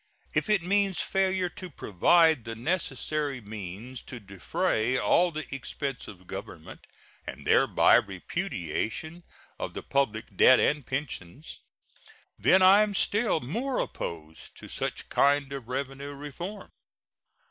[0.33, 6.25] If it means failure to provide the necessary means to defray all the expenses of
[6.25, 6.87] Government,
[7.27, 9.21] and thereby repudiation
[9.59, 11.59] of the public debt and pensions,
[12.39, 16.71] then I am still more opposed to such kind of revenue reform.